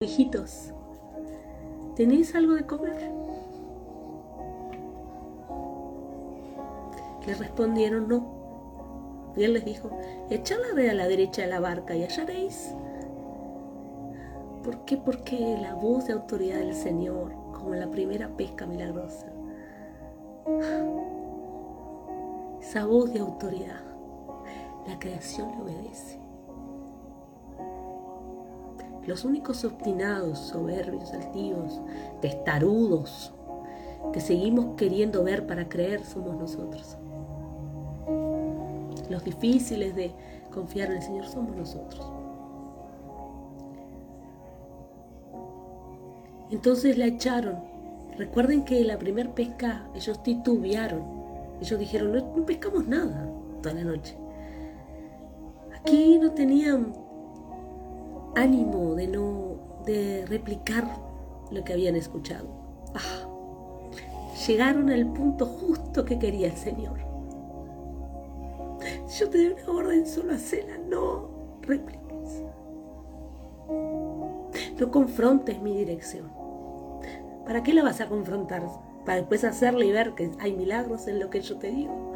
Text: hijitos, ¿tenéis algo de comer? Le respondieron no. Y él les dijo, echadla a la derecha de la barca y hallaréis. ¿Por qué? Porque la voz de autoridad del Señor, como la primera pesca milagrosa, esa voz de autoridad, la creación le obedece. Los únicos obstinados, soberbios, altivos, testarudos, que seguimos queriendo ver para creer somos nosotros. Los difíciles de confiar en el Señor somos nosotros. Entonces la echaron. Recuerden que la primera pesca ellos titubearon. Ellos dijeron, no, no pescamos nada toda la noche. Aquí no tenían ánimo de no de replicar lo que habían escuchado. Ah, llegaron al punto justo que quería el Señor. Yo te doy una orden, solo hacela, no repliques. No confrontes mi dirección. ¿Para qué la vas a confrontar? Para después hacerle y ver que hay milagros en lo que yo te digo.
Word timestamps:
hijitos, 0.00 0.72
¿tenéis 1.96 2.32
algo 2.36 2.54
de 2.54 2.64
comer? 2.64 3.10
Le 7.26 7.34
respondieron 7.34 8.06
no. 8.06 9.32
Y 9.36 9.42
él 9.42 9.54
les 9.54 9.64
dijo, 9.64 9.90
echadla 10.30 10.68
a 10.70 10.94
la 10.94 11.08
derecha 11.08 11.42
de 11.42 11.48
la 11.48 11.58
barca 11.58 11.96
y 11.96 12.04
hallaréis. 12.04 12.76
¿Por 14.62 14.84
qué? 14.84 14.98
Porque 14.98 15.58
la 15.60 15.74
voz 15.74 16.06
de 16.06 16.12
autoridad 16.12 16.58
del 16.58 16.74
Señor, 16.74 17.32
como 17.52 17.74
la 17.74 17.90
primera 17.90 18.28
pesca 18.36 18.66
milagrosa, 18.66 19.26
esa 22.60 22.86
voz 22.86 23.12
de 23.12 23.18
autoridad, 23.18 23.82
la 24.86 24.96
creación 25.00 25.50
le 25.50 25.62
obedece. 25.62 26.20
Los 29.08 29.24
únicos 29.24 29.64
obstinados, 29.64 30.38
soberbios, 30.38 31.14
altivos, 31.14 31.80
testarudos, 32.20 33.32
que 34.12 34.20
seguimos 34.20 34.76
queriendo 34.76 35.24
ver 35.24 35.46
para 35.46 35.66
creer 35.66 36.04
somos 36.04 36.36
nosotros. 36.36 36.98
Los 39.08 39.24
difíciles 39.24 39.96
de 39.96 40.12
confiar 40.52 40.90
en 40.90 40.98
el 40.98 41.02
Señor 41.02 41.24
somos 41.24 41.56
nosotros. 41.56 42.06
Entonces 46.50 46.98
la 46.98 47.06
echaron. 47.06 47.64
Recuerden 48.18 48.62
que 48.62 48.84
la 48.84 48.98
primera 48.98 49.34
pesca 49.34 49.88
ellos 49.94 50.22
titubearon. 50.22 51.02
Ellos 51.62 51.80
dijeron, 51.80 52.12
no, 52.12 52.36
no 52.36 52.44
pescamos 52.44 52.86
nada 52.86 53.26
toda 53.62 53.74
la 53.74 53.84
noche. 53.84 54.18
Aquí 55.80 56.18
no 56.18 56.32
tenían 56.32 57.07
ánimo 58.38 58.94
de 58.94 59.06
no 59.08 59.82
de 59.84 60.24
replicar 60.26 60.84
lo 61.50 61.64
que 61.64 61.72
habían 61.72 61.96
escuchado. 61.96 62.46
Ah, 62.94 63.26
llegaron 64.46 64.90
al 64.90 65.06
punto 65.12 65.46
justo 65.46 66.04
que 66.04 66.18
quería 66.18 66.48
el 66.48 66.56
Señor. 66.56 66.98
Yo 69.18 69.28
te 69.28 69.38
doy 69.38 69.56
una 69.62 69.78
orden, 69.78 70.06
solo 70.06 70.34
hacela, 70.34 70.78
no 70.88 71.28
repliques. 71.62 72.44
No 74.78 74.90
confrontes 74.90 75.60
mi 75.60 75.76
dirección. 75.76 76.30
¿Para 77.44 77.62
qué 77.62 77.72
la 77.72 77.82
vas 77.82 78.00
a 78.00 78.08
confrontar? 78.08 78.62
Para 79.04 79.18
después 79.18 79.42
hacerle 79.44 79.86
y 79.86 79.92
ver 79.92 80.14
que 80.14 80.30
hay 80.38 80.54
milagros 80.54 81.08
en 81.08 81.18
lo 81.18 81.30
que 81.30 81.40
yo 81.40 81.56
te 81.56 81.70
digo. 81.70 82.12